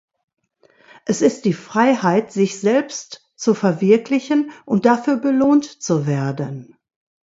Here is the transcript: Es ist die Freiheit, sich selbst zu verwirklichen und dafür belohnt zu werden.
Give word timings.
Es 1.05 1.21
ist 1.21 1.45
die 1.45 1.53
Freiheit, 1.53 2.31
sich 2.31 2.59
selbst 2.59 3.29
zu 3.35 3.53
verwirklichen 3.53 4.49
und 4.65 4.87
dafür 4.87 5.17
belohnt 5.17 5.65
zu 5.65 6.07
werden. 6.07 6.75